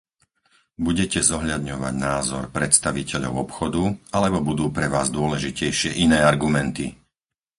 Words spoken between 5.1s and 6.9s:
dôležitejšie iné argumenty?